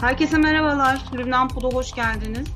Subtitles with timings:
[0.00, 1.04] Herkese merhabalar.
[1.14, 2.48] Lübnan Pod'a hoş geldiniz.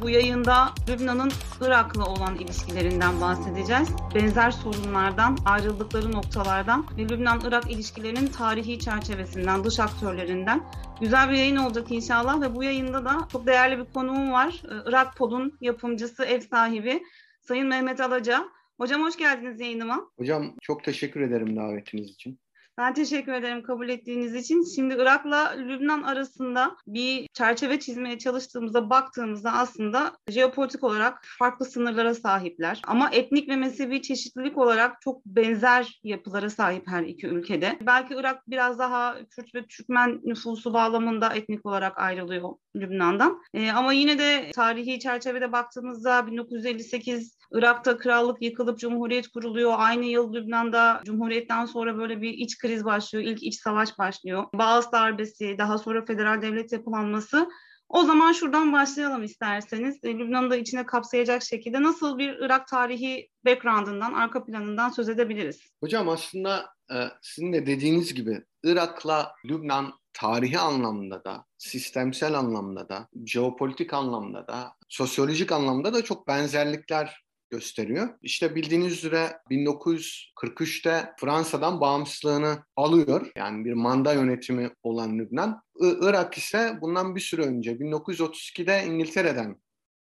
[0.00, 1.30] Bu yayında Lübnan'ın
[1.60, 3.88] Irak'la olan ilişkilerinden bahsedeceğiz.
[4.14, 10.62] Benzer sorunlardan, ayrıldıkları noktalardan ve Lübnan-Irak ilişkilerinin tarihi çerçevesinden, dış aktörlerinden
[11.00, 14.62] güzel bir yayın olacak inşallah ve bu yayında da çok değerli bir konuğum var.
[14.86, 17.02] Irak Pod'un yapımcısı, ev sahibi
[17.40, 18.44] Sayın Mehmet Alaca.
[18.76, 20.10] Hocam hoş geldiniz yayınıma.
[20.18, 22.40] Hocam çok teşekkür ederim davetiniz için.
[22.78, 24.64] Ben teşekkür ederim kabul ettiğiniz için.
[24.74, 32.82] Şimdi Irak'la Lübnan arasında bir çerçeve çizmeye çalıştığımızda baktığımızda aslında jeopolitik olarak farklı sınırlara sahipler.
[32.86, 37.78] Ama etnik ve mezhebi çeşitlilik olarak çok benzer yapılara sahip her iki ülkede.
[37.86, 43.42] Belki Irak biraz daha Kürt ve Türkmen nüfusu bağlamında etnik olarak ayrılıyor Lübnan'dan.
[43.54, 49.74] E, ama yine de tarihi çerçevede baktığımızda 1958 Irak'ta krallık yıkılıp cumhuriyet kuruluyor.
[49.76, 53.24] Aynı yıl Lübnan'da cumhuriyetten sonra böyle bir iç kriz başlıyor.
[53.24, 54.44] İlk iç savaş başlıyor.
[54.54, 57.48] Bağız darbesi, daha sonra federal devlet yapılanması.
[57.88, 60.04] O zaman şuradan başlayalım isterseniz.
[60.04, 65.60] E, Lübnan'ı da içine kapsayacak şekilde nasıl bir Irak tarihi background'ından, arka planından söz edebiliriz?
[65.80, 73.08] Hocam aslında e, sizin de dediğiniz gibi Irak'la Lübnan tarihi anlamda da, sistemsel anlamda da,
[73.26, 78.08] jeopolitik anlamda da, sosyolojik anlamda da çok benzerlikler gösteriyor.
[78.22, 83.30] İşte bildiğiniz üzere 1943'te Fransa'dan bağımsızlığını alıyor.
[83.36, 85.62] Yani bir manda yönetimi olan Lübnan.
[85.80, 89.56] Irak ise bundan bir süre önce 1932'de İngiltere'den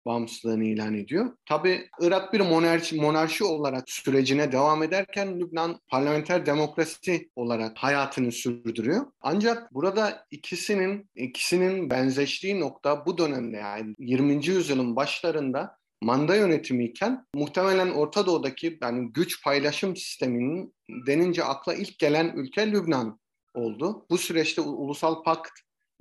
[0.05, 1.31] bağımsızlığını ilan ediyor.
[1.45, 9.05] Tabi Irak bir monarşi, monarşi olarak sürecine devam ederken Lübnan parlamenter demokrasi olarak hayatını sürdürüyor.
[9.21, 14.45] Ancak burada ikisinin ikisinin benzeştiği nokta bu dönemde yani 20.
[14.45, 20.75] yüzyılın başlarında manda yönetimiyken muhtemelen Orta Doğu'daki yani güç paylaşım sisteminin
[21.07, 23.19] denince akla ilk gelen ülke Lübnan
[23.53, 24.05] oldu.
[24.09, 25.51] Bu süreçte ulusal pakt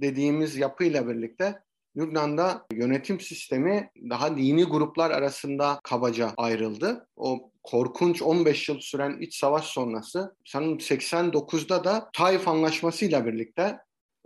[0.01, 1.65] dediğimiz yapıyla birlikte
[1.97, 7.09] Lübnan'da yönetim sistemi daha dini gruplar arasında kabaca ayrıldı.
[7.17, 13.79] O korkunç 15 yıl süren iç savaş sonrası sanırım 89'da da Taif Anlaşması ile birlikte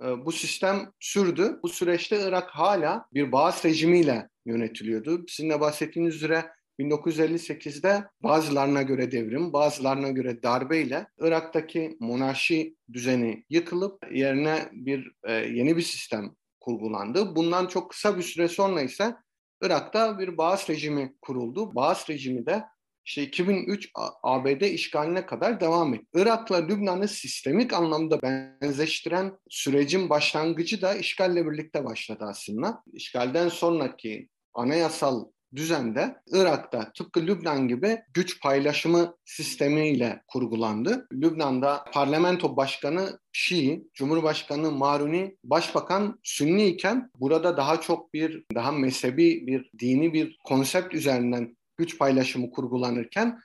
[0.03, 1.61] e, bu sistem sürdü.
[1.63, 5.25] Bu süreçte Irak hala bir Baas rejimiyle yönetiliyordu.
[5.29, 6.45] Sizin de bahsettiğiniz üzere
[6.81, 15.77] 1958'de bazılarına göre devrim, bazılarına göre darbeyle Irak'taki monarşi düzeni yıkılıp yerine bir e, yeni
[15.77, 17.37] bir sistem kurgulandı.
[17.37, 19.15] Bundan çok kısa bir süre sonra ise
[19.63, 21.75] Irak'ta bir Baas rejimi kuruldu.
[21.75, 22.65] Baas rejimi de
[23.05, 23.91] işte 2003
[24.23, 26.07] ABD işgaline kadar devam etti.
[26.15, 32.83] Irak'la Lübnan'ı sistemik anlamda benzeştiren sürecin başlangıcı da işgalle birlikte başladı aslında.
[32.93, 35.25] İşgalden sonraki anayasal
[35.55, 41.07] düzende Irak'ta tıpkı Lübnan gibi güç paylaşımı sistemiyle kurgulandı.
[41.13, 49.47] Lübnan'da parlamento başkanı Şii, Cumhurbaşkanı Maruni, Başbakan Sünni iken burada daha çok bir daha mezhebi
[49.47, 53.41] bir dini bir konsept üzerinden güç paylaşımı kurgulanırken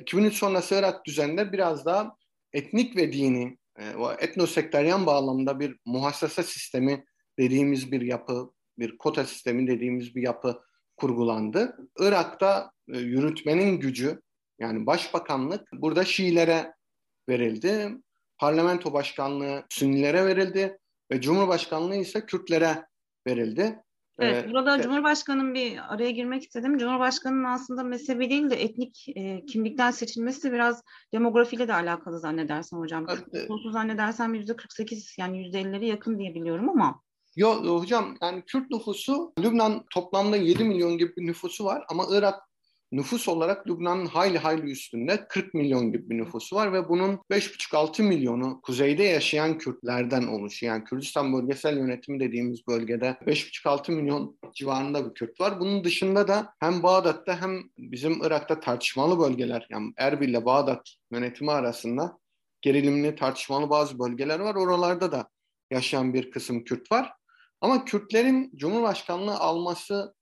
[0.00, 2.16] 2003 e, sonrası Irak düzeninde biraz daha
[2.52, 3.84] etnik ve dini, e,
[4.18, 7.04] etnosekteryan bağlamda bir muhassasa sistemi
[7.38, 10.62] dediğimiz bir yapı, bir kota sistemi dediğimiz bir yapı
[10.96, 11.76] kurgulandı.
[11.98, 14.20] Irak'ta e, yürütmenin gücü
[14.58, 16.72] yani başbakanlık burada Şiilere
[17.28, 17.98] verildi.
[18.38, 20.78] Parlamento başkanlığı Sünnilere verildi
[21.10, 22.86] ve Cumhurbaşkanlığı ise Kürtlere
[23.26, 23.82] verildi.
[24.18, 26.78] Evet, ee, burada Cumhurbaşkanı'nın bir araya girmek istedim.
[26.78, 30.82] Cumhurbaşkanı'nın aslında mezhebi değil de etnik e, kimlikten seçilmesi biraz
[31.12, 33.06] demografiyle de alakalı zannedersem hocam.
[33.32, 33.48] Evet.
[33.72, 37.02] zannedersem yüzde 48 yani yüzde 50'lere yakın diye biliyorum ama.
[37.36, 42.34] Yok hocam yani Kürt nüfusu Lübnan toplamda 7 milyon gibi bir nüfusu var ama Irak
[42.92, 48.02] nüfus olarak Lübnan'ın hayli hayli üstünde 40 milyon gibi bir nüfusu var ve bunun 5,5-6
[48.02, 50.72] milyonu kuzeyde yaşayan Kürtlerden oluşuyor.
[50.72, 55.60] Yani Kürdistan bölgesel yönetimi dediğimiz bölgede 5,5-6 milyon civarında bir Kürt var.
[55.60, 61.52] Bunun dışında da hem Bağdat'ta hem bizim Irak'ta tartışmalı bölgeler yani Erbil ile Bağdat yönetimi
[61.52, 62.18] arasında
[62.62, 64.54] gerilimli tartışmalı bazı bölgeler var.
[64.54, 65.28] Oralarda da
[65.70, 67.12] yaşayan bir kısım Kürt var.
[67.66, 70.14] Ama Kürtlerin Cumhurbaşkanlığı alması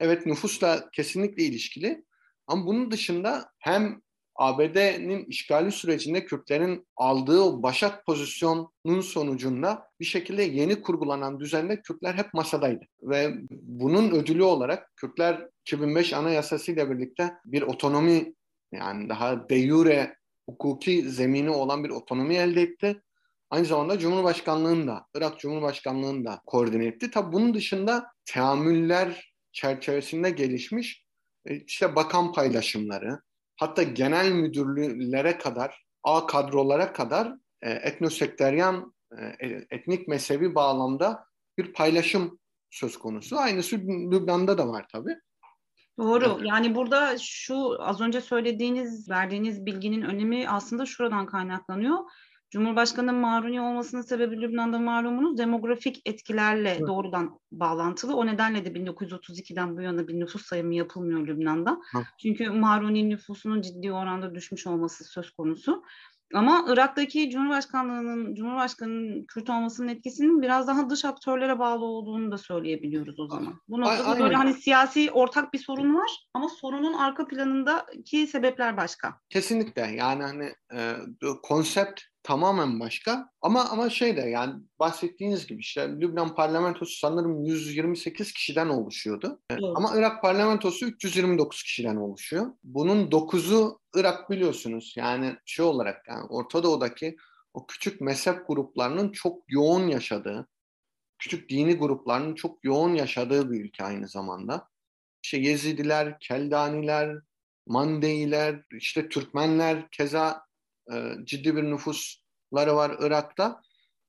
[0.00, 2.04] evet nüfusla kesinlikle ilişkili.
[2.46, 4.02] Ama bunun dışında hem
[4.36, 12.14] ABD'nin işgali sürecinde Kürtlerin aldığı o başat pozisyonun sonucunda bir şekilde yeni kurgulanan düzende Kürtler
[12.14, 12.84] hep masadaydı.
[13.02, 18.34] Ve bunun ödülü olarak Kürtler 2005 Anayasası ile birlikte bir otonomi
[18.72, 20.16] yani daha de jure
[20.48, 23.02] hukuki zemini olan bir otonomi elde etti.
[23.50, 27.10] Aynı zamanda Cumhurbaşkanlığını da, Irak Cumhurbaşkanlığını da koordine etti.
[27.10, 31.04] Tabi bunun dışında teamüller çerçevesinde gelişmiş
[31.46, 33.20] e, işte bakan paylaşımları,
[33.56, 37.32] hatta genel müdürlüğlere kadar, A kadrolara kadar
[37.62, 38.94] e, etnosekteryan,
[39.40, 41.24] e, etnik mezhebi bağlamda
[41.58, 42.38] bir paylaşım
[42.70, 43.38] söz konusu.
[43.38, 45.16] Aynısı Lübnan'da da var tabii.
[45.98, 46.40] Doğru.
[46.44, 51.98] Yani burada şu az önce söylediğiniz, verdiğiniz bilginin önemi aslında şuradan kaynaklanıyor.
[52.50, 56.88] Cumhurbaşkanı Maruni olmasının sebebi Lübnan'da malumunuz demografik etkilerle evet.
[56.88, 58.16] doğrudan bağlantılı.
[58.16, 61.80] O nedenle de 1932'den bu yana bir nüfus sayımı yapılmıyor Lübnan'da.
[61.96, 62.06] Evet.
[62.22, 65.82] Çünkü Maruni nüfusunun ciddi oranda düşmüş olması söz konusu.
[66.34, 73.20] Ama Irak'taki Cumhurbaşkanlığının, Cumhurbaşkanı'nın Kürt olmasının etkisinin biraz daha dış aktörlere bağlı olduğunu da söyleyebiliyoruz
[73.20, 73.60] o zaman.
[73.68, 74.24] Bu noktada Aynen.
[74.24, 79.20] böyle hani siyasi ortak bir sorun var ama sorunun arka planındaki sebepler başka.
[79.28, 80.96] Kesinlikle yani hani e,
[81.42, 83.30] konsept tamamen başka.
[83.42, 89.40] Ama ama şey de yani bahsettiğiniz gibi işte Lübnan parlamentosu sanırım 128 kişiden oluşuyordu.
[89.50, 89.62] Evet.
[89.74, 92.46] Ama Irak parlamentosu 329 kişiden oluşuyor.
[92.64, 94.94] Bunun 9'u Irak biliyorsunuz.
[94.96, 97.16] Yani şey olarak yani Orta Doğu'daki
[97.54, 100.48] o küçük mezhep gruplarının çok yoğun yaşadığı,
[101.18, 104.68] küçük dini gruplarının çok yoğun yaşadığı bir ülke aynı zamanda.
[105.22, 107.16] İşte Yezidiler, Keldaniler,
[107.66, 110.45] Mandeiler, işte Türkmenler keza
[110.92, 113.62] e, ciddi bir nüfusları var Irak'ta.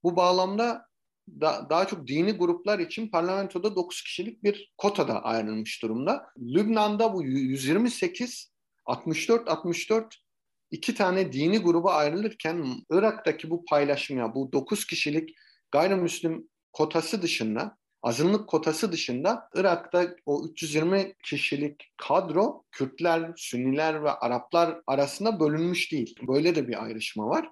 [0.03, 0.87] Bu bağlamda
[1.29, 6.25] da, daha çok dini gruplar için parlamentoda 9 kişilik bir kota da ayrılmış durumda.
[6.37, 8.51] Lübnan'da bu 128,
[8.85, 10.17] 64, 64
[10.71, 15.35] iki tane dini gruba ayrılırken Irak'taki bu paylaşım ya bu 9 kişilik
[15.71, 17.77] gayrimüslim kotası dışında
[18.07, 26.15] azınlık kotası dışında Irak'ta o 320 kişilik kadro Kürtler, Sünniler ve Araplar arasında bölünmüş değil.
[26.27, 27.49] Böyle de bir ayrışma var.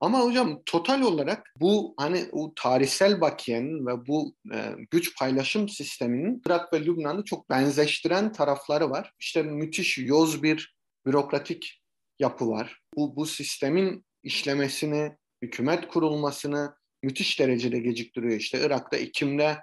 [0.00, 6.42] Ama hocam total olarak bu hani o tarihsel bakiyenin ve bu e, güç paylaşım sisteminin
[6.46, 9.12] Irak ve Lübnan'ı çok benzeştiren tarafları var.
[9.20, 10.76] İşte müthiş yoz bir
[11.06, 11.82] bürokratik
[12.18, 12.80] yapı var.
[12.96, 18.36] Bu, bu sistemin işlemesini, hükümet kurulmasını müthiş derecede geciktiriyor.
[18.36, 19.58] İşte Irak'ta Ekim'de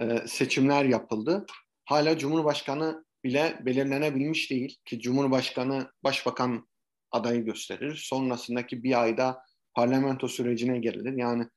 [0.00, 1.46] e, seçimler yapıldı.
[1.84, 6.68] Hala Cumhurbaşkanı bile belirlenebilmiş değil ki Cumhurbaşkanı başbakan
[7.10, 7.96] adayı gösterir.
[7.96, 9.42] Sonrasındaki bir ayda
[9.74, 11.12] parlamento sürecine girilir.
[11.12, 11.48] Yani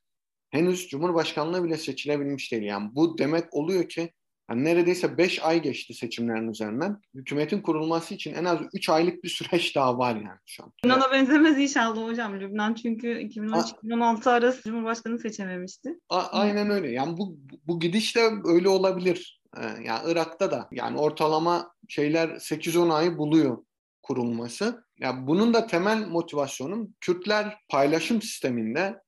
[0.50, 2.62] henüz Cumhurbaşkanlığı bile seçilebilmiş değil.
[2.62, 4.12] Yani bu demek oluyor ki
[4.50, 7.00] yani neredeyse 5 ay geçti seçimlerin üzerinden.
[7.14, 10.72] Hükümetin kurulması için en az 3 aylık bir süreç daha var yani şu an.
[10.84, 12.40] Lübnan'a benzemez inşallah hocam.
[12.40, 15.98] Lübnan çünkü 2013-2016 arası Cumhurbaşkanı seçememişti.
[16.08, 16.90] A- aynen öyle.
[16.90, 19.42] Yani bu, bu gidiş de öyle olabilir.
[19.56, 23.58] Ee, yani Irak'ta da yani ortalama şeyler 8-10 ayı buluyor
[24.02, 24.84] kurulması.
[24.98, 29.00] Yani bunun da temel motivasyonu Kürtler paylaşım sisteminde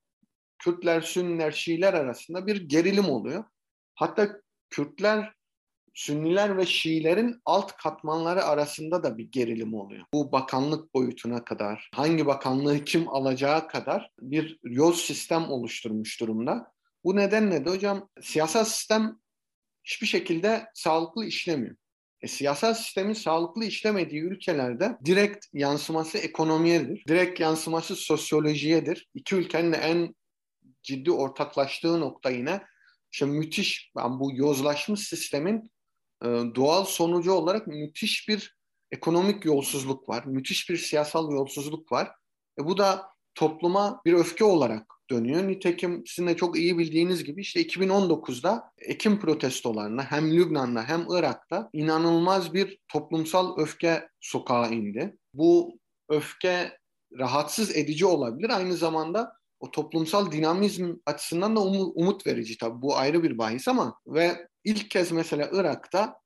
[0.58, 3.44] Kürtler, Sünniler, Şiiler arasında bir gerilim oluyor.
[3.94, 5.34] Hatta Kürtler,
[5.94, 10.04] Sünniler ve Şiilerin alt katmanları arasında da bir gerilim oluyor.
[10.14, 16.72] Bu bakanlık boyutuna kadar, hangi bakanlığı kim alacağı kadar bir yol sistem oluşturmuş durumda.
[17.04, 19.20] Bu nedenle de hocam siyasal sistem
[19.84, 21.76] hiçbir şekilde sağlıklı işlemiyor.
[22.20, 27.04] E, siyasal sistemin sağlıklı işlemediği ülkelerde direkt yansıması ekonomiyedir.
[27.08, 29.08] Direkt yansıması sosyolojiyedir.
[29.14, 30.14] İki ülkenin en
[30.82, 32.60] ciddi ortaklaştığı nokta yine
[33.12, 35.70] işte müthiş yani bu yozlaşmış sistemin
[36.24, 38.56] e, doğal sonucu olarak müthiş bir
[38.90, 40.24] ekonomik yolsuzluk var.
[40.24, 42.10] Müthiş bir siyasal yolsuzluk var.
[42.60, 45.48] E, bu da topluma bir öfke olarak dönüyor.
[45.48, 51.70] Nitekim sizin de çok iyi bildiğiniz gibi işte 2019'da Ekim protestolarına hem Lübnan'da hem Irak'ta
[51.72, 55.16] inanılmaz bir toplumsal öfke sokağa indi.
[55.34, 56.78] Bu öfke
[57.18, 58.50] rahatsız edici olabilir.
[58.50, 62.82] Aynı zamanda o toplumsal dinamizm açısından da umut verici tabii.
[62.82, 66.16] Bu ayrı bir bahis ama ve ilk kez mesela Irak'ta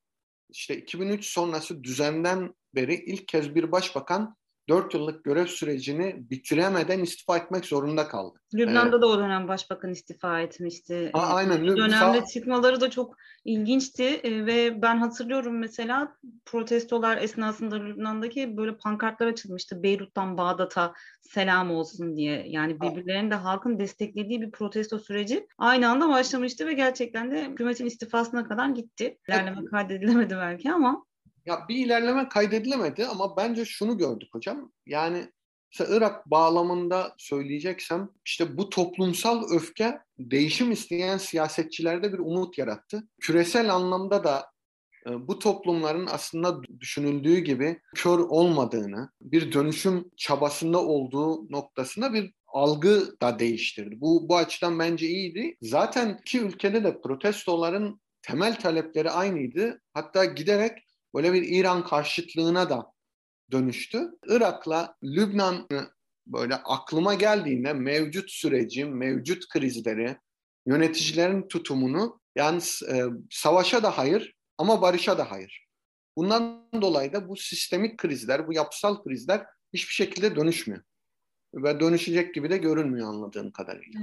[0.50, 4.36] işte 2003 sonrası düzenden beri ilk kez bir başbakan
[4.68, 8.38] 4 yıllık görev sürecini bitiremeden istifa etmek zorunda kaldı.
[8.54, 9.02] Lübnan'da evet.
[9.02, 11.10] da o dönem başbakan istifa etmişti.
[11.12, 11.62] A, aynen.
[11.62, 18.76] Bir dönemde çıkmaları da çok ilginçti e, ve ben hatırlıyorum mesela protestolar esnasında Lübnan'daki böyle
[18.76, 19.82] pankartlar açılmıştı.
[19.82, 22.44] Beyrut'tan Bağdat'a selam olsun diye.
[22.48, 27.86] Yani birbirlerinin de halkın desteklediği bir protesto süreci aynı anda başlamıştı ve gerçekten de hükümetin
[27.86, 29.18] istifasına kadar gitti.
[29.28, 31.04] İlerleme kaydedilemedi belki ama
[31.46, 34.72] ya bir ilerleme kaydedilemedi ama bence şunu gördük hocam.
[34.86, 35.28] Yani
[35.72, 43.08] mesela Irak bağlamında söyleyeceksem işte bu toplumsal öfke değişim isteyen siyasetçilerde bir umut yarattı.
[43.20, 44.46] Küresel anlamda da
[45.06, 53.20] e, bu toplumların aslında düşünüldüğü gibi kör olmadığını, bir dönüşüm çabasında olduğu noktasında bir algı
[53.22, 54.00] da değiştirdi.
[54.00, 55.56] Bu, bu açıdan bence iyiydi.
[55.62, 59.80] Zaten iki ülkede de protestoların temel talepleri aynıydı.
[59.94, 60.78] Hatta giderek
[61.14, 62.92] böyle bir İran karşıtlığına da
[63.52, 64.10] dönüştü.
[64.26, 65.68] Irak'la Lübnan
[66.26, 70.16] böyle aklıma geldiğinde mevcut süreci, mevcut krizleri,
[70.66, 75.66] yöneticilerin tutumunu yani e, savaşa da hayır ama barışa da hayır.
[76.16, 80.82] Bundan dolayı da bu sistemik krizler, bu yapısal krizler hiçbir şekilde dönüşmüyor.
[81.54, 84.00] Ve dönüşecek gibi de görünmüyor anladığım kadarıyla.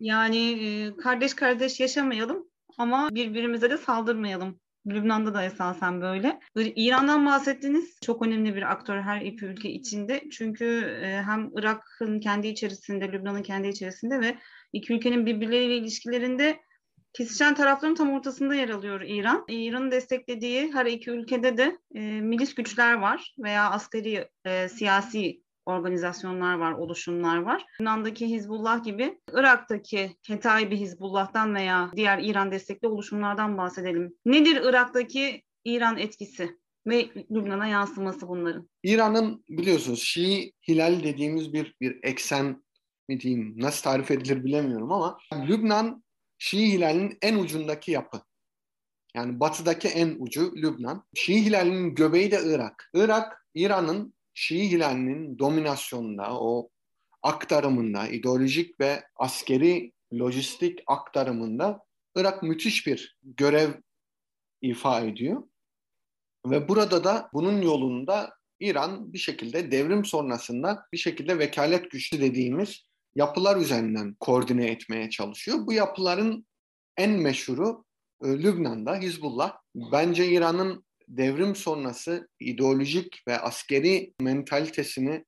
[0.00, 4.60] Yani e, kardeş kardeş yaşamayalım ama birbirimize de saldırmayalım.
[4.86, 6.40] Lübnan'da da esasen böyle.
[6.56, 7.98] İran'dan bahsettiniz.
[8.02, 10.22] Çok önemli bir aktör her iki ülke içinde.
[10.32, 10.64] Çünkü
[11.02, 14.36] e, hem Irak'ın kendi içerisinde, Lübnan'ın kendi içerisinde ve
[14.72, 16.60] iki ülkenin birbirleriyle ilişkilerinde
[17.12, 19.44] kesişen tarafların tam ortasında yer alıyor İran.
[19.48, 26.54] İran'ın desteklediği her iki ülkede de e, milis güçler var veya askeri e, siyasi organizasyonlar
[26.54, 27.64] var, oluşumlar var.
[27.80, 34.14] Yunan'daki Hizbullah gibi Irak'taki Ketaibi Hizbullah'tan veya diğer İran destekli oluşumlardan bahsedelim.
[34.24, 38.68] Nedir Irak'taki İran etkisi ve Lübnan'a yansıması bunların?
[38.82, 42.62] İran'ın biliyorsunuz Şii Hilal dediğimiz bir bir eksen
[43.08, 45.18] mi diyeyim nasıl tarif edilir bilemiyorum ama
[45.48, 46.04] Lübnan
[46.38, 48.20] Şii Hilal'in en ucundaki yapı.
[49.14, 51.04] Yani batıdaki en ucu Lübnan.
[51.14, 52.90] Şii Hilal'in göbeği de Irak.
[52.94, 56.70] Irak, İran'ın Şii Hilal'inin dominasyonunda, o
[57.22, 61.80] aktarımında, ideolojik ve askeri lojistik aktarımında
[62.16, 63.70] Irak müthiş bir görev
[64.62, 65.42] ifa ediyor.
[66.46, 72.86] Ve burada da bunun yolunda İran bir şekilde devrim sonrasında bir şekilde vekalet güçlü dediğimiz
[73.14, 75.66] yapılar üzerinden koordine etmeye çalışıyor.
[75.66, 76.46] Bu yapıların
[76.96, 77.84] en meşhuru
[78.24, 79.58] e, Lübnan'da Hizbullah.
[79.74, 85.24] Bence İran'ın devrim sonrası ideolojik ve askeri mentalitesini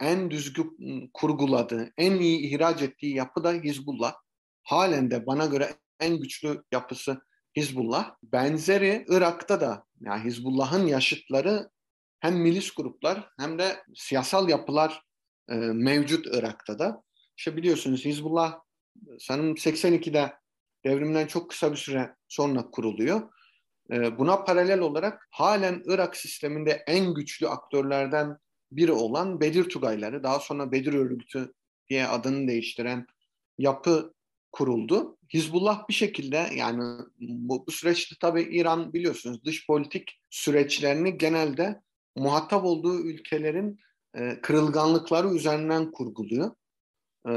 [0.00, 4.14] en düzgün kurguladığı, en iyi ihraç ettiği yapı da Hizbullah.
[4.62, 7.20] Halen de bana göre en güçlü yapısı
[7.56, 8.14] Hizbullah.
[8.22, 11.70] Benzeri Irak'ta da yani Hizbullah'ın yaşıtları
[12.20, 15.02] hem milis gruplar hem de siyasal yapılar
[15.48, 17.02] e, mevcut Irak'ta da.
[17.36, 18.58] İşte biliyorsunuz Hizbullah
[19.18, 20.32] sanırım 82'de
[20.84, 23.35] devrimden çok kısa bir süre sonra kuruluyor.
[23.92, 28.38] Ee, buna paralel olarak halen Irak sisteminde en güçlü aktörlerden
[28.72, 31.52] biri olan Bedir Tugayları, daha sonra Bedir Örgütü
[31.88, 33.06] diye adını değiştiren
[33.58, 34.14] yapı
[34.52, 35.16] kuruldu.
[35.34, 41.80] Hizbullah bir şekilde yani bu, bu süreçte tabii İran biliyorsunuz dış politik süreçlerini genelde
[42.16, 43.80] muhatap olduğu ülkelerin
[44.14, 46.50] e, kırılganlıkları üzerinden kurguluyor.
[47.28, 47.32] E,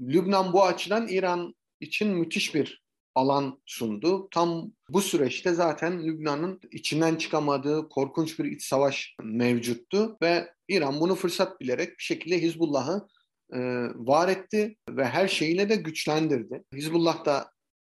[0.00, 2.81] Lübnan bu açıdan İran için müthiş bir
[3.14, 4.28] alan sundu.
[4.30, 11.14] Tam bu süreçte zaten Lübnan'ın içinden çıkamadığı korkunç bir iç savaş mevcuttu ve İran bunu
[11.14, 13.08] fırsat bilerek bir şekilde Hizbullah'ı
[13.52, 13.58] e,
[13.94, 16.64] var etti ve her şeyiyle de güçlendirdi.
[16.74, 17.52] Hizbullah da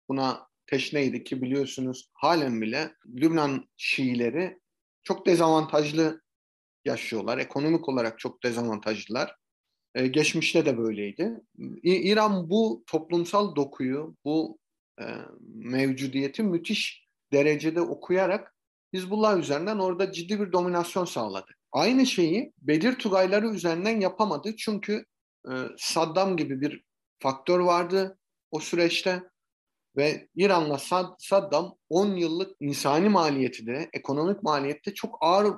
[0.09, 4.61] buna teşneydi ki biliyorsunuz halen bile Lübnan Şiileri
[5.03, 6.23] çok dezavantajlı
[6.85, 7.39] yaşıyorlar.
[7.39, 9.37] Ekonomik olarak çok dezavantajlılar.
[9.95, 11.41] Ee, geçmişte de böyleydi.
[11.83, 14.59] İran bu toplumsal dokuyu, bu
[15.01, 15.05] e,
[15.55, 18.55] mevcudiyeti müthiş derecede okuyarak
[18.93, 21.51] Hizbullah üzerinden orada ciddi bir dominasyon sağladı.
[21.73, 25.05] Aynı şeyi Bedir Tugayları üzerinden yapamadı çünkü
[25.49, 26.85] e, Saddam gibi bir
[27.19, 28.19] faktör vardı
[28.51, 29.23] o süreçte
[29.97, 35.55] ve İran'la Sad, Saddam 10 yıllık insani maliyeti de ekonomik maliyette çok ağır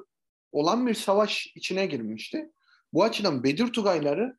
[0.53, 2.53] olan bir savaş içine girmişti.
[2.93, 4.39] Bu açıdan Bedir Tugayları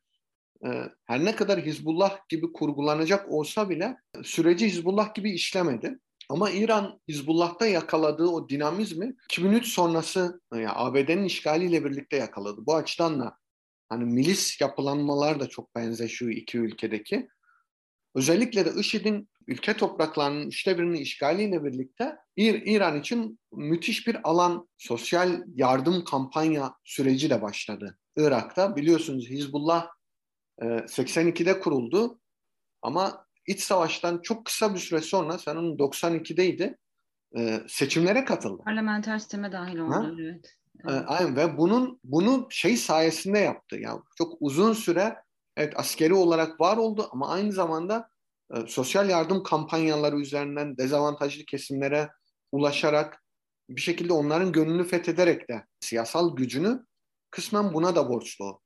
[1.04, 5.98] her ne kadar Hizbullah gibi kurgulanacak olsa bile süreci Hizbullah gibi işlemedi.
[6.28, 12.66] Ama İran Hizbullah'ta yakaladığı o dinamizmi 2003 sonrası yani ABD'nin işgaliyle birlikte yakaladı.
[12.66, 13.36] Bu açıdan da
[13.88, 17.28] hani milis yapılanmalar da çok benzeşiyor iki ülkedeki.
[18.14, 25.42] Özellikle de IŞİD'in ülke topraklarının üçte birini işgaliyle birlikte İran için müthiş bir alan sosyal
[25.54, 27.98] yardım kampanya süreci de başladı.
[28.16, 29.88] Irak'ta biliyorsunuz Hizbullah
[30.60, 32.20] 82'de ee, kuruldu
[32.82, 36.76] ama iç savaştan çok kısa bir süre sonra sanırım 92'deydi
[37.38, 38.62] e, seçimlere katıldı.
[38.64, 39.94] Parlamenter sisteme dahil oldu.
[39.94, 40.10] Ha?
[40.20, 40.56] Evet.
[40.88, 43.76] Ee, aynen ve bunun bunu şey sayesinde yaptı.
[43.76, 45.16] Yani çok uzun süre
[45.56, 48.08] evet askeri olarak var oldu ama aynı zamanda
[48.54, 52.10] e, sosyal yardım kampanyaları üzerinden dezavantajlı kesimlere
[52.52, 53.22] ulaşarak
[53.70, 56.86] bir şekilde onların gönlünü fethederek de siyasal gücünü
[57.30, 58.60] kısmen buna da borçlu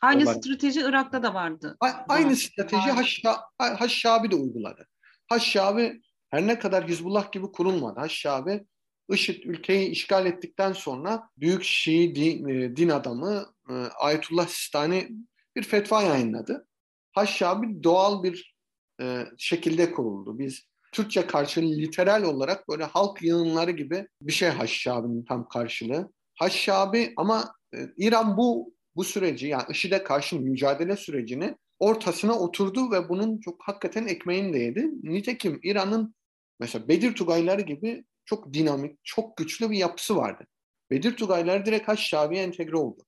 [0.00, 0.44] Aynı olarak.
[0.44, 1.76] strateji Irak'ta da vardı.
[1.80, 4.88] A- aynı strateji Haşşa, Haşşabi de uyguladı.
[5.28, 6.00] Haşşabi
[6.30, 8.00] her ne kadar Hizbullah gibi kurulmadı.
[8.00, 8.66] Haşşabi
[9.10, 15.08] IŞİD ülkeyi işgal ettikten sonra büyük Şii din, e, din adamı e, Ayetullah Sistani
[15.56, 16.66] bir fetva yayınladı.
[17.12, 18.54] Haşşabi doğal bir
[19.00, 20.38] e, şekilde kuruldu.
[20.38, 26.12] Biz Türkçe karşılığı literal olarak böyle halk yığınları gibi bir şey Haşşabi'nin tam karşılığı.
[26.34, 27.54] Haşşabi ama
[27.96, 34.06] İran bu bu süreci yani IŞİD'e karşı mücadele sürecini ortasına oturdu ve bunun çok hakikaten
[34.06, 34.90] ekmeğini de yedi.
[35.02, 36.14] Nitekim İran'ın
[36.60, 40.46] mesela Bedir Tugayları gibi çok dinamik, çok güçlü bir yapısı vardı.
[40.90, 43.02] Bedir Tugayları direkt Haçşabi'ye entegre oldu.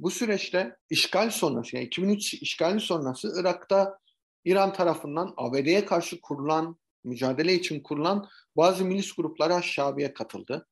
[0.00, 3.98] Bu süreçte işgal sonrası, yani 2003 işgali sonrası Irak'ta
[4.44, 10.66] İran tarafından ABD'ye karşı kurulan, mücadele için kurulan bazı milis grupları Haçşabi'ye katıldı.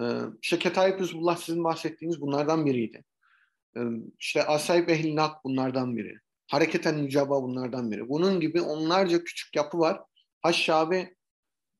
[0.00, 3.04] Ee, işte Ketayip Hizbullah sizin bahsettiğiniz bunlardan biriydi.
[4.18, 6.14] İşte Asayip Ehlinak bunlardan biri.
[6.46, 8.08] Hareketen Mücaba bunlardan biri.
[8.08, 10.00] Bunun gibi onlarca küçük yapı var.
[10.42, 11.16] Haşşabi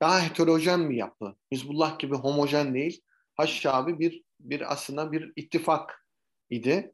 [0.01, 1.35] daha heterojen bir yapı.
[1.53, 3.01] Hizbullah gibi homojen değil.
[3.37, 6.07] Haşşabi bir bir aslında bir ittifak
[6.51, 6.93] idi.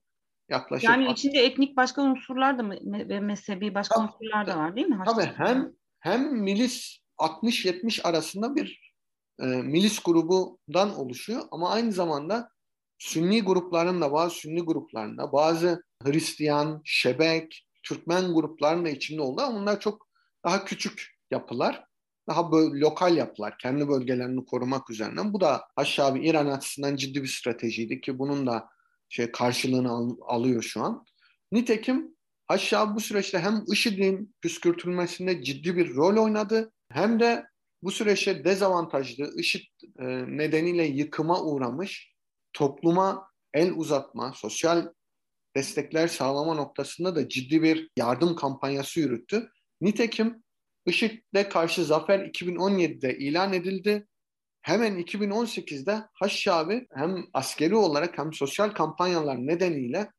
[0.48, 4.76] Yaklaşık yani içinde etnik başka unsurlar da mı ve mezhebi başka tabii, unsurlar da var
[4.76, 4.94] değil mi?
[4.94, 5.24] Haşşabi?
[5.24, 8.94] Tabii hem hem milis 60-70 arasında bir
[9.40, 12.48] e, milis grubundan oluşuyor ama aynı zamanda
[12.98, 19.60] Sünni grupların da bazı Sünni gruplarında bazı Hristiyan, Şebek, Türkmen gruplarının da içinde oldu ama
[19.60, 20.08] bunlar çok
[20.44, 21.84] daha küçük yapılar.
[22.28, 25.32] Daha böyle lokal yapılar, kendi bölgelerini korumak üzerine.
[25.32, 28.68] Bu da aşağı bir İran açısından ciddi bir stratejiydi ki bunun da
[29.08, 31.04] şey karşılığını al, alıyor şu an.
[31.52, 32.16] Nitekim
[32.48, 37.44] aşağı bu süreçte hem IŞİD'in püskürtülmesinde ciddi bir rol oynadı hem de
[37.82, 39.64] bu süreçte dezavantajlı, IŞİD
[39.98, 40.04] e,
[40.38, 42.15] nedeniyle yıkıma uğramış
[42.56, 44.92] topluma el uzatma, sosyal
[45.56, 49.48] destekler sağlama noktasında da ciddi bir yardım kampanyası yürüttü.
[49.80, 50.42] Nitekim
[50.86, 54.06] IŞİD'le karşı zafer 2017'de ilan edildi.
[54.62, 60.10] Hemen 2018'de Haşşabi hem askeri olarak hem sosyal kampanyalar nedeniyle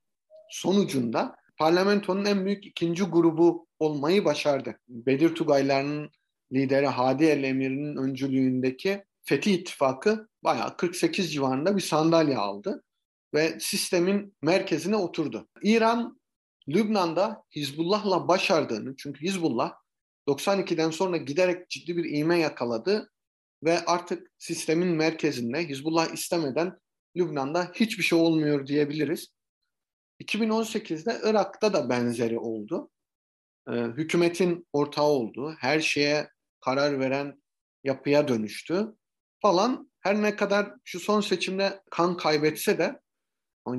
[0.49, 4.79] sonucunda parlamentonun en büyük ikinci grubu olmayı başardı.
[4.87, 6.09] Bedir Tugaylarının
[6.53, 12.83] lideri Hadi El Emir'in öncülüğündeki Fethi İttifakı bayağı 48 civarında bir sandalye aldı
[13.33, 15.47] ve sistemin merkezine oturdu.
[15.61, 16.19] İran
[16.67, 19.73] Lübnan'da Hizbullah'la başardığını çünkü Hizbullah
[20.27, 23.11] 92'den sonra giderek ciddi bir ivme yakaladı
[23.63, 26.79] ve artık sistemin merkezinde Hizbullah istemeden
[27.15, 29.27] Lübnan'da hiçbir şey olmuyor diyebiliriz.
[30.23, 32.89] 2018'de Irak'ta da benzeri oldu.
[33.69, 35.55] Ee, hükümetin ortağı oldu.
[35.59, 36.29] Her şeye
[36.61, 37.41] karar veren
[37.83, 38.93] yapıya dönüştü
[39.41, 39.91] falan.
[39.99, 43.01] Her ne kadar şu son seçimde kan kaybetse de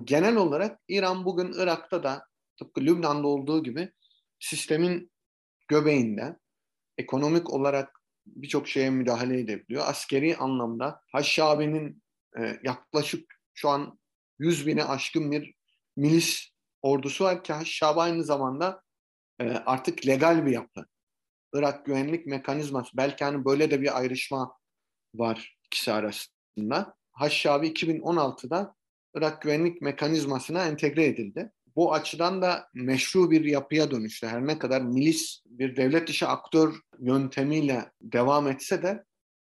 [0.05, 2.27] genel olarak İran bugün Irak'ta da
[2.59, 3.93] tıpkı Lübnan'da olduğu gibi
[4.41, 5.11] sistemin
[5.69, 6.37] göbeğinde
[6.99, 9.85] ekonomik olarak birçok şeye müdahale edebiliyor.
[9.87, 12.03] Askeri anlamda Haşşabi'nin
[12.39, 13.99] e, yaklaşık şu an
[14.39, 15.55] 100 bine aşkın bir
[15.97, 16.51] milis
[16.83, 18.83] ordusu var ki Haşşabi aynı zamanda
[19.41, 20.87] e, artık legal bir yapı.
[21.55, 22.97] Irak güvenlik mekanizması.
[22.97, 24.58] Belki hani böyle de bir ayrışma
[25.15, 26.95] var ikisi arasında.
[27.13, 28.75] Haşşabi 2016'da
[29.15, 31.53] Irak güvenlik mekanizmasına entegre edildi.
[31.77, 34.27] Bu açıdan da meşru bir yapıya dönüştü.
[34.27, 39.05] Her ne kadar milis bir devlet dışı aktör yöntemiyle devam etse de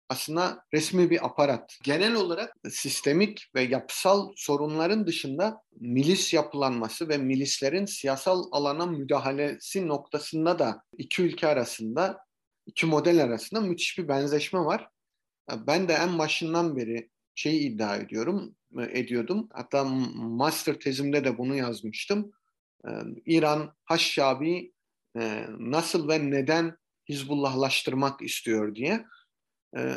[0.09, 1.77] aslında resmi bir aparat.
[1.83, 10.59] Genel olarak sistemik ve yapısal sorunların dışında milis yapılanması ve milislerin siyasal alana müdahalesi noktasında
[10.59, 12.17] da iki ülke arasında,
[12.65, 14.87] iki model arasında müthiş bir benzeşme var.
[15.49, 19.49] Ben de en başından beri şeyi iddia ediyorum, e, ediyordum.
[19.53, 19.83] Hatta
[20.15, 22.31] master tezimde de bunu yazmıştım.
[22.87, 22.91] Ee,
[23.25, 24.73] İran Haşşabi
[25.19, 26.77] e, nasıl ve neden
[27.09, 29.05] Hizbullahlaştırmak istiyor diye.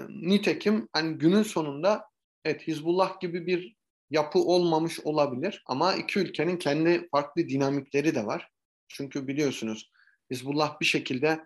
[0.08, 2.04] Nitekim hani günün sonunda
[2.44, 3.76] evet Hizbullah gibi bir
[4.10, 8.50] yapı olmamış olabilir ama iki ülkenin kendi farklı dinamikleri de var.
[8.88, 9.90] Çünkü biliyorsunuz
[10.30, 11.40] Hizbullah bir şekilde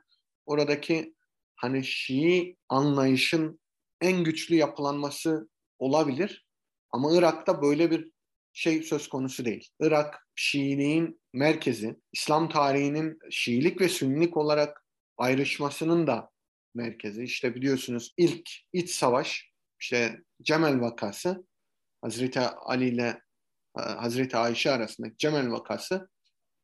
[0.46, 1.14] oradaki
[1.56, 3.60] hani Şii anlayışın
[4.00, 6.46] en güçlü yapılanması olabilir.
[6.90, 8.12] Ama Irak'ta böyle bir
[8.52, 9.68] şey söz konusu değil.
[9.80, 14.84] Irak Şiiliğin merkezi, İslam tarihinin Şiilik ve Sünnilik olarak
[15.18, 16.30] ayrışmasının da
[16.74, 17.24] merkezi.
[17.24, 21.46] İşte biliyorsunuz ilk iç savaş, işte Cemel vakası,
[22.02, 23.22] Hazreti Ali ile
[23.78, 26.08] e, Hazreti Ayşe arasındaki Cemel vakası,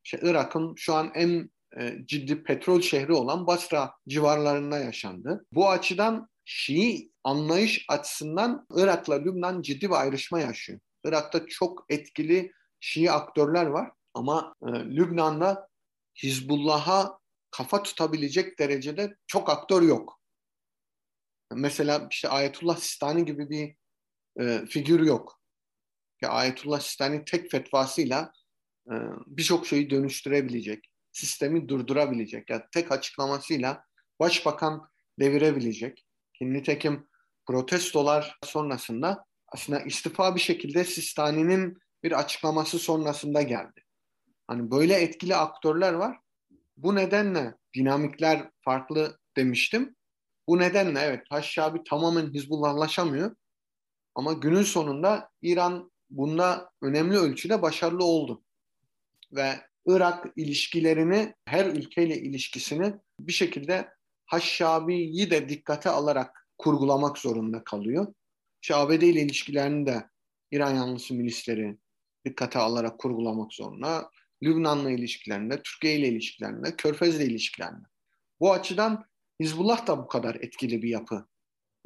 [0.04, 5.46] işte Irak'ın şu an en e, ciddi petrol şehri olan Basra civarlarında yaşandı.
[5.52, 10.80] Bu açıdan Şii anlayış açısından Irak'la Lübnan ciddi bir ayrışma yaşıyor.
[11.04, 15.68] Irak'ta çok etkili Şii aktörler var ama e, Lübnan'da
[16.22, 17.18] Hizbullah'a
[17.50, 20.20] kafa tutabilecek derecede çok aktör yok.
[21.52, 23.76] Mesela işte Ayetullah Sistani gibi bir
[24.40, 25.40] e, figür yok.
[26.22, 28.32] Ya Ayetullah Sistani tek fetvasıyla
[28.90, 28.94] e,
[29.26, 32.50] birçok şeyi dönüştürebilecek, sistemi durdurabilecek.
[32.50, 33.84] Yani tek açıklamasıyla
[34.20, 34.88] başbakan
[35.20, 36.05] devirebilecek.
[36.38, 37.08] Ki nitekim
[37.46, 43.84] protestolar sonrasında aslında istifa bir şekilde Sistani'nin bir açıklaması sonrasında geldi.
[44.46, 46.18] Hani böyle etkili aktörler var
[46.76, 49.96] Bu nedenle dinamikler farklı demiştim.
[50.48, 53.36] Bu nedenle evet Haşşabi tamamen Hizbullahlaşamıyor.
[54.14, 58.42] Ama günün sonunda İran bunda önemli ölçüde başarılı oldu.
[59.32, 63.88] Ve Irak ilişkilerini, her ülkeyle ilişkisini bir şekilde
[64.26, 68.14] Haşşabi'yi de dikkate alarak kurgulamak zorunda kalıyor.
[68.62, 70.10] İşte ABD ile ilişkilerini de
[70.50, 71.78] İran yanlısı milisleri
[72.24, 74.10] dikkate alarak kurgulamak zorunda.
[74.42, 77.86] Lübnan'la ilişkilerinde, Türkiye ile ilişkilerinde, Körfez'le ilişkilerinde.
[78.40, 79.04] Bu açıdan
[79.40, 81.26] Hizbullah da bu kadar etkili bir yapı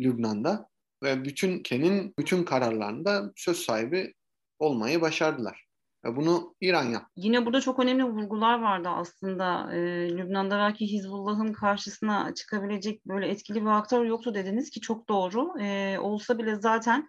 [0.00, 0.68] Lübnan'da
[1.02, 4.14] ve bütün Ken'in bütün kararlarında söz sahibi
[4.58, 5.69] olmayı başardılar.
[6.04, 7.10] Ve bunu İran yaptı.
[7.16, 9.74] Yine burada çok önemli vurgular vardı aslında.
[9.74, 15.60] Ee, Lübnan'da belki Hizbullah'ın karşısına çıkabilecek böyle etkili bir aktör yoktu dediniz ki çok doğru.
[15.60, 17.08] Ee, olsa bile zaten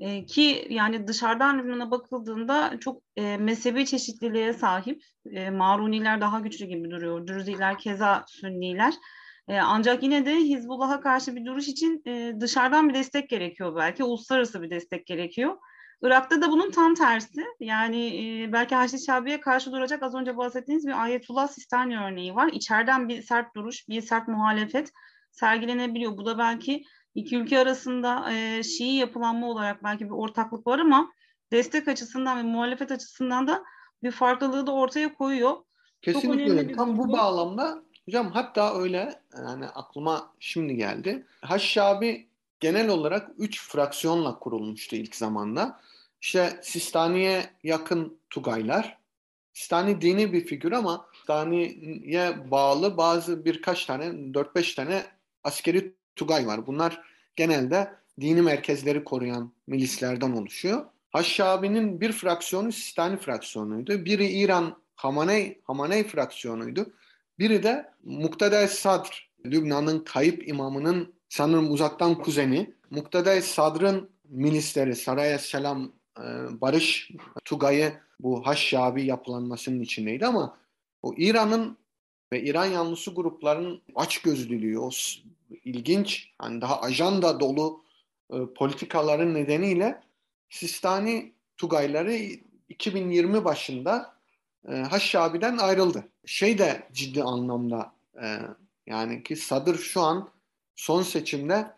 [0.00, 5.02] e, ki yani dışarıdan Lübnan'a bakıldığında çok e, mezhebi çeşitliliğe sahip.
[5.30, 7.26] E, Maruniler daha güçlü gibi duruyor.
[7.26, 8.94] Dürziler keza Sünniler.
[9.48, 14.04] E, ancak yine de Hizbullah'a karşı bir duruş için e, dışarıdan bir destek gerekiyor belki.
[14.04, 15.56] Uluslararası bir destek gerekiyor.
[16.02, 17.44] Irak'ta da bunun tam tersi.
[17.60, 22.50] Yani e, belki Haçlı Şabi'ye karşı duracak az önce bahsettiğiniz bir Ayetullah Sistani örneği var.
[22.52, 24.92] İçeriden bir sert duruş, bir sert muhalefet
[25.30, 26.16] sergilenebiliyor.
[26.16, 26.84] Bu da belki
[27.14, 31.12] iki ülke arasında e, Şii yapılanma olarak belki bir ortaklık var ama
[31.52, 33.64] destek açısından ve muhalefet açısından da
[34.02, 35.56] bir farklılığı da ortaya koyuyor.
[36.02, 36.72] Kesinlikle.
[36.72, 41.26] Tam bu bağlamda hocam hatta öyle yani aklıma şimdi geldi.
[41.40, 42.28] Haşşabi
[42.60, 45.80] genel olarak üç fraksiyonla kurulmuştu ilk zamanda.
[46.22, 48.98] İşte Sistani'ye yakın Tugaylar.
[49.52, 55.02] Sistani dini bir figür ama Sistani'ye bağlı bazı birkaç tane, 4-5 tane
[55.44, 56.66] askeri Tugay var.
[56.66, 57.02] Bunlar
[57.36, 60.84] genelde dini merkezleri koruyan milislerden oluşuyor.
[61.10, 64.04] Haşşabi'nin bir fraksiyonu Sistani fraksiyonuydu.
[64.04, 66.92] Biri İran Hamaney, Hamaney fraksiyonuydu.
[67.38, 72.74] Biri de Mukteda Sadr, Lübnan'ın kayıp imamının sanırım uzaktan kuzeni.
[72.90, 75.92] Mukteda Sadr'ın milisleri Saraya Selam
[76.60, 77.10] Barış
[77.44, 80.58] Tugay'ı bu Haşşabi yapılanmasının içindeydi ama
[81.02, 81.78] o İran'ın
[82.32, 84.90] ve İran yanlısı grupların açgözlülüğü, o
[85.64, 87.84] ilginç, hani daha ajanda dolu
[88.32, 90.02] e, politikaların nedeniyle
[90.50, 92.12] Sistani Tugayları
[92.68, 94.14] 2020 başında
[94.68, 96.08] e, Haşşabi'den ayrıldı.
[96.26, 98.38] Şey de ciddi anlamda e,
[98.86, 100.30] yani ki Sadır şu an
[100.76, 101.74] son seçimde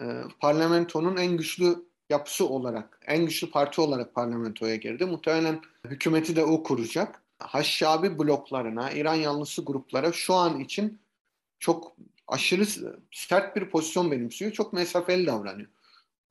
[0.00, 0.04] e,
[0.40, 5.04] parlamentonun en güçlü yapısı olarak, en güçlü parti olarak parlamentoya girdi.
[5.04, 7.22] Muhtemelen hükümeti de o kuracak.
[7.38, 10.98] Haşşabi bloklarına, İran yanlısı gruplara şu an için
[11.58, 11.96] çok
[12.28, 12.66] aşırı
[13.12, 14.52] sert bir pozisyon benimsiyor.
[14.52, 15.68] Çok mesafeli davranıyor.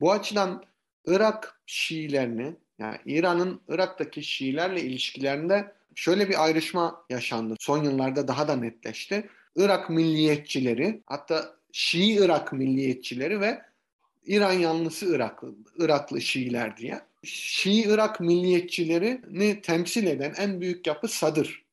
[0.00, 0.64] Bu açıdan
[1.06, 7.54] Irak Şiilerini, yani İran'ın Irak'taki Şiilerle ilişkilerinde şöyle bir ayrışma yaşandı.
[7.58, 9.28] Son yıllarda daha da netleşti.
[9.56, 13.67] Irak milliyetçileri, hatta Şii Irak milliyetçileri ve
[14.28, 17.00] İran yanlısı Iraklı, Iraklı Şiiler diye.
[17.24, 21.64] Şii Irak milliyetçilerini temsil eden en büyük yapı Sadır.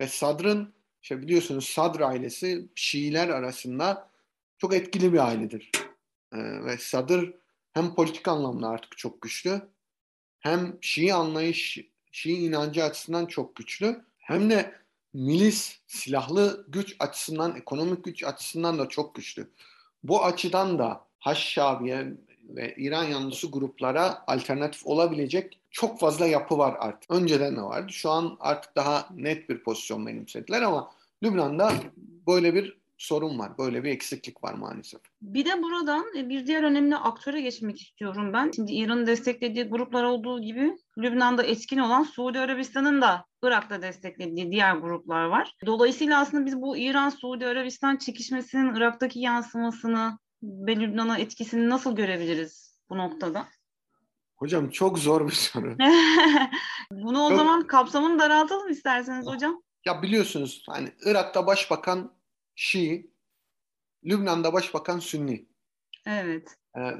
[0.00, 4.10] Ve Sadr'ın işte biliyorsunuz Sadr ailesi Şiiler arasında
[4.58, 5.70] çok etkili bir ailedir.
[6.32, 7.32] Ee, ve Sadr
[7.72, 9.60] hem politik anlamda artık çok güçlü
[10.40, 11.78] hem Şii anlayış,
[12.12, 14.74] Şii inancı açısından çok güçlü hem de
[15.12, 19.50] milis, silahlı güç açısından, ekonomik güç açısından da çok güçlü.
[20.02, 22.06] Bu açıdan da Haşşabiye
[22.48, 27.10] ve İran yanlısı gruplara alternatif olabilecek çok fazla yapı var artık.
[27.10, 27.92] Önceden de vardı.
[27.92, 30.90] Şu an artık daha net bir pozisyon benimsediler ama
[31.22, 31.72] Lübnan'da
[32.26, 33.58] böyle bir sorun var.
[33.58, 35.00] Böyle bir eksiklik var maalesef.
[35.22, 38.50] Bir de buradan e, bir diğer önemli aktöre geçmek istiyorum ben.
[38.56, 44.76] Şimdi İran'ın desteklediği gruplar olduğu gibi Lübnan'da etkin olan Suudi Arabistan'ın da Irak'ta desteklediği diğer
[44.76, 45.54] gruplar var.
[45.66, 52.98] Dolayısıyla aslında biz bu İran-Suudi Arabistan çekişmesinin Irak'taki yansımasını ve Lübnan'a etkisini nasıl görebiliriz bu
[52.98, 53.48] noktada?
[54.36, 55.76] Hocam çok zor bir soru.
[56.90, 57.38] Bunu o çok...
[57.38, 59.62] zaman kapsamını daraltalım isterseniz hocam.
[59.84, 62.12] Ya biliyorsunuz hani Irak'ta başbakan
[62.54, 63.10] Şii,
[64.04, 65.46] Lübnan'da başbakan Sünni.
[66.06, 66.56] Evet.
[66.76, 66.94] Ee,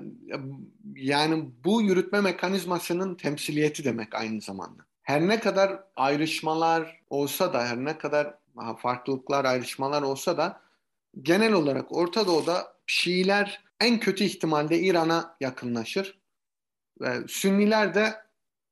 [0.96, 4.82] yani bu yürütme mekanizmasının temsiliyeti demek aynı zamanda.
[5.02, 8.34] Her ne kadar ayrışmalar olsa da, her ne kadar
[8.78, 10.60] farklılıklar, ayrışmalar olsa da
[11.22, 16.18] genel olarak Orta Doğu'da Şiiler en kötü ihtimalle İran'a yakınlaşır.
[17.00, 18.14] Ve Sünniler de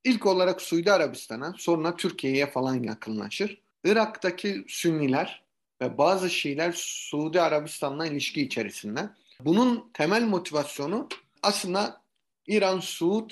[0.05, 3.62] ilk olarak Suudi Arabistan'a, sonra Türkiye'ye falan yakınlaşır.
[3.85, 5.44] Irak'taki Sünniler
[5.83, 9.11] ve bazı Şiiler Suudi Arabistan'la ilişki içerisinde.
[9.40, 11.09] Bunun temel motivasyonu
[11.42, 12.02] aslında
[12.46, 13.31] İran-Suud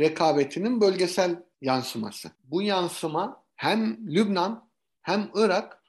[0.00, 2.30] rekabetinin bölgesel yansıması.
[2.44, 4.68] Bu yansıma hem Lübnan
[5.02, 5.82] hem Irak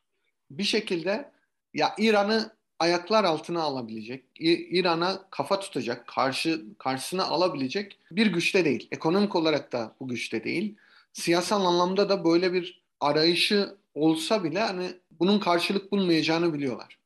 [0.51, 1.31] bir şekilde
[1.73, 8.87] ya İran'ı ayaklar altına alabilecek, İran'a kafa tutacak, karşı karşısına alabilecek bir güçte değil.
[8.91, 10.75] Ekonomik olarak da bu güçte değil.
[11.13, 16.97] Siyasal anlamda da böyle bir arayışı olsa bile hani bunun karşılık bulmayacağını biliyorlar.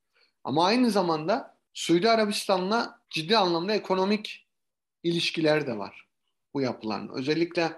[0.43, 4.47] Ama aynı zamanda Suudi Arabistan'la ciddi anlamda ekonomik
[5.03, 6.07] ilişkiler de var
[6.53, 7.09] bu yapılan.
[7.13, 7.73] Özellikle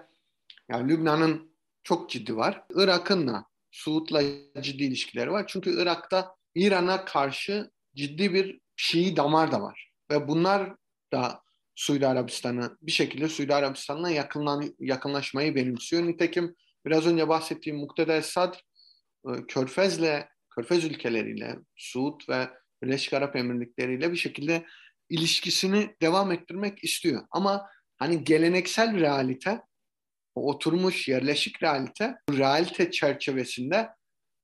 [0.68, 1.50] yani Lübnan'ın
[1.82, 2.62] çok ciddi var.
[2.74, 4.22] Irak'ın da Suud'la
[4.60, 5.44] ciddi ilişkileri var.
[5.48, 9.90] Çünkü Irak'ta İran'a karşı ciddi bir Şii damar da var.
[10.10, 10.76] Ve bunlar
[11.12, 11.42] da
[11.74, 16.06] Suudi Arabistan'ı bir şekilde Suudi Arabistan'la yakınlan, yakınlaşmayı benimsiyor.
[16.06, 16.54] Nitekim
[16.86, 18.54] biraz önce bahsettiğim Mukteda Esad
[19.28, 22.48] e, Körfez'le, Körfez ülkeleriyle, Suud ve
[22.82, 24.66] Birleşik Arap Emirlikleri bir şekilde
[25.08, 27.22] ilişkisini devam ettirmek istiyor.
[27.30, 27.66] Ama
[27.98, 29.60] hani geleneksel realite,
[30.34, 33.88] oturmuş yerleşik realite, realite çerçevesinde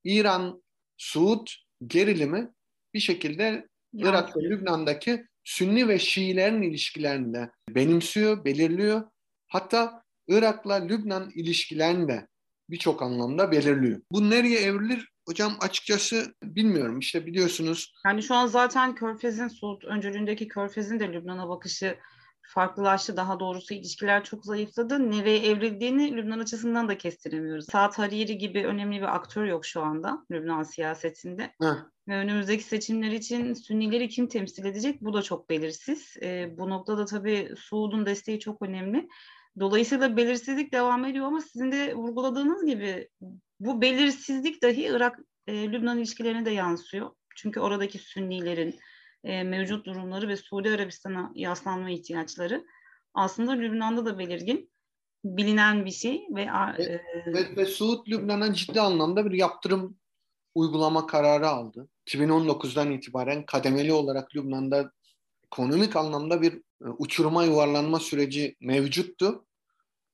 [0.05, 0.63] İran,
[0.97, 1.47] Suud
[1.87, 2.49] gerilimi
[2.97, 9.03] bir şekilde Irak ve Lübnan'daki Sünni ve Şiilerin ilişkilerinde benimsiyor, belirliyor.
[9.49, 12.27] Hatta Irak'la Lübnan ilişkilerini de
[12.71, 14.01] birçok anlamda belirliyor.
[14.13, 15.09] Bu nereye evrilir?
[15.29, 16.99] Hocam açıkçası bilmiyorum.
[16.99, 17.93] İşte biliyorsunuz.
[18.07, 21.97] Yani şu an zaten Körfez'in Suud öncülüğündeki Körfez'in de Lübnan'a bakışı
[22.47, 23.17] farklılaştı.
[23.17, 25.11] Daha doğrusu ilişkiler çok zayıfladı.
[25.11, 27.67] Nereye evrildiğini Lübnan açısından da kestiremiyoruz.
[27.67, 31.55] Saat Hariri gibi önemli bir aktör yok şu anda Lübnan siyasetinde.
[31.63, 31.77] Heh.
[32.09, 36.17] Ve önümüzdeki seçimler için Sünnileri kim temsil edecek bu da çok belirsiz.
[36.23, 39.09] E, bu noktada tabii Suud'un desteği çok önemli.
[39.61, 43.09] Dolayısıyla belirsizlik devam ediyor ama sizin de vurguladığınız gibi
[43.61, 47.11] bu belirsizlik dahi Irak-Lübnan e, ilişkilerine de yansıyor.
[47.37, 48.79] Çünkü oradaki Sünnilerin
[49.27, 52.65] e, mevcut durumları ve Suudi Arabistan'a yaslanma ihtiyaçları
[53.15, 54.71] aslında Lübnan'da da belirgin
[55.25, 56.47] bilinen bir şey ve
[56.79, 59.97] ve, e, ve, ve Suud Lübnan'a ciddi anlamda bir yaptırım
[60.55, 61.89] uygulama kararı aldı.
[62.07, 64.93] 2019'dan itibaren kademeli olarak Lübnan'da
[65.45, 69.47] ekonomik anlamda bir e, uçuruma yuvarlanma süreci mevcuttu.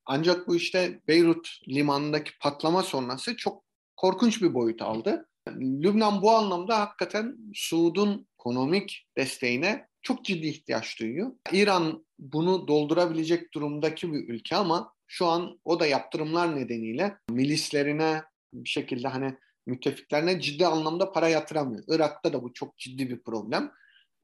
[0.07, 3.65] Ancak bu işte Beyrut limanındaki patlama sonrası çok
[3.97, 5.29] korkunç bir boyut aldı.
[5.59, 11.33] Lübnan bu anlamda hakikaten Suud'un ekonomik desteğine çok ciddi ihtiyaç duyuyor.
[11.53, 18.23] İran bunu doldurabilecek durumdaki bir ülke ama şu an o da yaptırımlar nedeniyle milislerine
[18.55, 21.85] bir şekilde hani müttefiklerine ciddi anlamda para yatıramıyor.
[21.89, 23.73] Irak'ta da bu çok ciddi bir problem.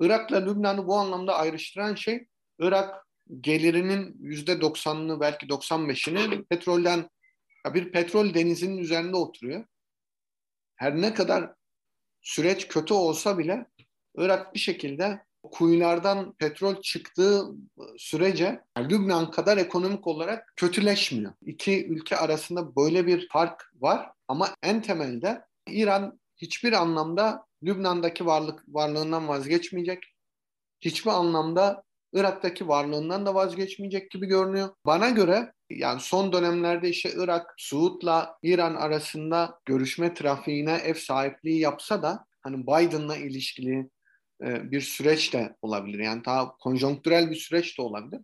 [0.00, 2.26] Irak'la Lübnan'ı bu anlamda ayrıştıran şey
[2.58, 3.06] Irak
[3.40, 7.10] gelirinin yüzde doksanını belki 95'ini petrolden
[7.74, 9.64] bir petrol denizinin üzerinde oturuyor.
[10.76, 11.52] Her ne kadar
[12.20, 13.66] süreç kötü olsa bile
[14.18, 17.44] Irak bir şekilde kuyulardan petrol çıktığı
[17.98, 21.32] sürece Lübnan kadar ekonomik olarak kötüleşmiyor.
[21.46, 28.64] İki ülke arasında böyle bir fark var ama en temelde İran hiçbir anlamda Lübnan'daki varlık
[28.68, 30.04] varlığından vazgeçmeyecek.
[30.80, 34.68] Hiçbir anlamda Irak'taki varlığından da vazgeçmeyecek gibi görünüyor.
[34.86, 42.02] Bana göre yani son dönemlerde işte Irak, Suud'la İran arasında görüşme trafiğine ev sahipliği yapsa
[42.02, 43.90] da hani Biden'la ilişkili
[44.42, 45.98] e, bir süreç de olabilir.
[45.98, 48.20] Yani daha konjonktürel bir süreç de olabilir.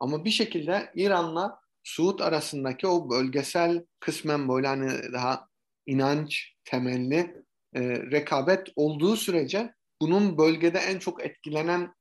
[0.00, 5.48] Ama bir şekilde İran'la Suud arasındaki o bölgesel kısmen böyle hani daha
[5.86, 11.94] inanç temelli e, rekabet olduğu sürece bunun bölgede en çok etkilenen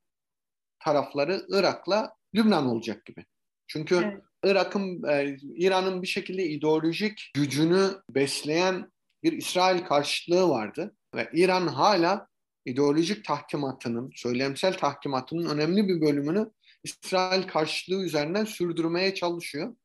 [0.79, 3.25] tarafları Irak'la Lübnan olacak gibi.
[3.67, 4.23] Çünkü evet.
[4.43, 8.91] Irak'ın, e, İran'ın bir şekilde ideolojik gücünü besleyen
[9.23, 10.95] bir İsrail karşıtlığı vardı.
[11.15, 12.27] Ve İran hala
[12.65, 16.51] ideolojik tahkimatının, söylemsel tahkimatının önemli bir bölümünü
[16.83, 19.75] İsrail karşıtlığı üzerinden sürdürmeye çalışıyor.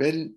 [0.00, 0.28] Ve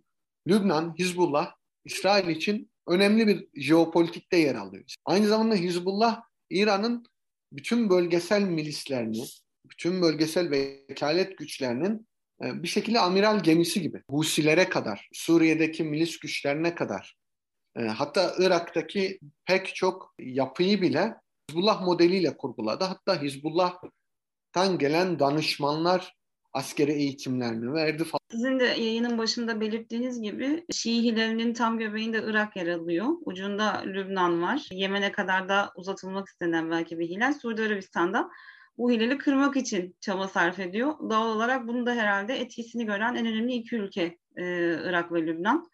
[0.48, 4.84] Lübnan, Hizbullah, İsrail için önemli bir jeopolitikte yer alıyor.
[5.06, 7.06] Aynı zamanda Hizbullah, İran'ın
[7.52, 9.24] bütün bölgesel milislerini,
[9.70, 12.08] bütün bölgesel vekalet güçlerinin
[12.44, 14.02] e, bir şekilde amiral gemisi gibi.
[14.10, 17.18] Husilere kadar, Suriye'deki milis güçlerine kadar,
[17.78, 21.16] e, hatta Irak'taki pek çok yapıyı bile
[21.50, 22.84] Hizbullah modeliyle kurguladı.
[22.84, 26.16] Hatta Hizbullah'tan gelen danışmanlar
[26.54, 28.20] askeri eğitimlerini verdi falan.
[28.32, 33.08] Sizin de yayının başında belirttiğiniz gibi Şii hilalinin tam göbeğinde Irak yer alıyor.
[33.26, 34.68] Ucunda Lübnan var.
[34.72, 37.34] Yemen'e kadar da uzatılmak istenen belki bir hilal.
[37.34, 38.30] Suudi Arabistan'da
[38.78, 40.94] bu hilali kırmak için çaba sarf ediyor.
[41.10, 44.44] Doğal olarak bunu da herhalde etkisini gören en önemli iki ülke e,
[44.84, 45.70] Irak ve Lübnan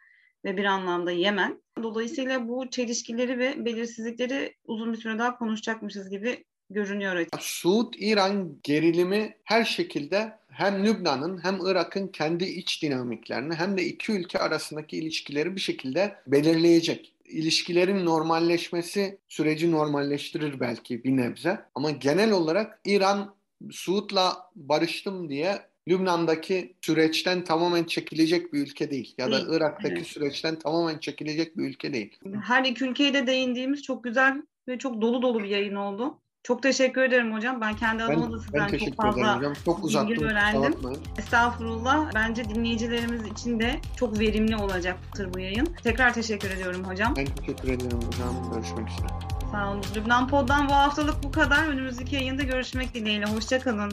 [0.46, 1.62] ve bir anlamda Yemen.
[1.84, 7.26] Dolayısıyla bu çelişkileri ve belirsizlikleri uzun bir süre daha konuşacakmışız gibi görünüyor.
[7.40, 14.40] Suud-İran gerilimi her şekilde hem Lübnan'ın hem Irak'ın kendi iç dinamiklerini hem de iki ülke
[14.40, 17.14] arasındaki ilişkileri bir şekilde belirleyecek.
[17.26, 21.66] ilişkilerin normalleşmesi süreci normalleştirir belki bir nebze.
[21.76, 23.36] Ama genel olarak İran
[23.72, 29.16] Suud'la barıştım diye Lübnan'daki süreçten tamamen çekilecek bir ülke değil.
[29.18, 30.08] Ya da Değil, Irak'taki evet.
[30.08, 32.20] süreçten tamamen çekilecek bir ülke değil.
[32.44, 36.18] Her iki ülkeye de değindiğimiz çok güzel ve çok dolu dolu bir yayın oldu.
[36.44, 37.62] Çok teşekkür ederim hocam.
[37.62, 39.54] Ben kendi adıma da ben sizden çok teşekkür ederim fazla hocam.
[39.66, 40.10] Çok uzattım.
[40.16, 40.76] kusura öğrendim.
[41.20, 42.12] Estağfurullah.
[42.16, 45.66] Bence dinleyicilerimiz için de çok verimli olacaktır bu yayın.
[45.84, 47.14] Tekrar teşekkür ediyorum hocam.
[47.18, 48.52] Ben teşekkür ederim hocam.
[48.54, 49.08] Görüşmek üzere.
[49.52, 49.84] Sağ olun.
[49.96, 51.68] Lübnan Pod'dan bu haftalık bu kadar.
[51.68, 53.26] Önümüzdeki yayında görüşmek dileğiyle.
[53.26, 53.92] Hoşçakalın.